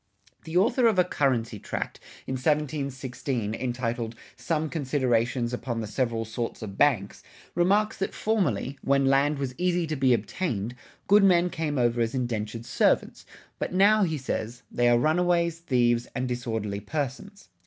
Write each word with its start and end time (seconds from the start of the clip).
[59:2] 0.39 0.43
The 0.45 0.57
author 0.57 0.87
of 0.87 0.97
a 0.97 1.03
currency 1.03 1.59
tract, 1.59 1.99
in 2.25 2.33
1716, 2.33 3.53
entitled 3.53 4.15
"Some 4.35 4.67
Considerations 4.67 5.53
upon 5.53 5.79
the 5.79 5.85
Several 5.85 6.25
Sorts 6.25 6.63
of 6.63 6.75
Banks," 6.75 7.21
remarks 7.53 7.97
that 7.97 8.15
formerly, 8.15 8.79
when 8.81 9.05
land 9.05 9.37
was 9.37 9.53
easy 9.59 9.85
to 9.85 9.95
be 9.95 10.11
obtained, 10.15 10.73
good 11.07 11.23
men 11.23 11.51
came 11.51 11.77
over 11.77 12.01
as 12.01 12.15
indentured 12.15 12.65
servants; 12.65 13.27
but 13.59 13.75
now, 13.75 14.01
he 14.01 14.17
says, 14.17 14.63
they 14.71 14.89
are 14.89 14.97
runaways, 14.97 15.59
thieves, 15.59 16.07
and 16.15 16.27
disorderly 16.27 16.79
persons. 16.79 17.49